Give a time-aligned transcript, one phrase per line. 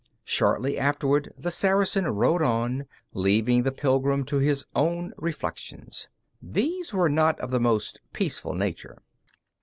[0.25, 6.07] Shortly afterward the Saracen rode on, leaving the pilgrim to his own reflections.
[6.41, 9.03] These were not of the most peaceful nature.